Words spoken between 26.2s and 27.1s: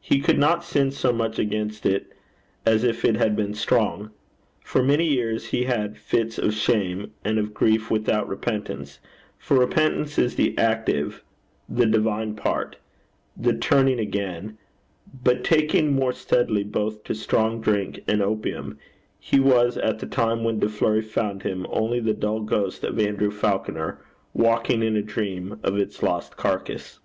carcass.